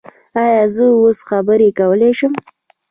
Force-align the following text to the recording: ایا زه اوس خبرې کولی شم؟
ایا 0.41 0.63
زه 0.75 0.85
اوس 0.99 1.19
خبرې 1.29 1.69
کولی 1.79 2.11
شم؟ 2.17 2.33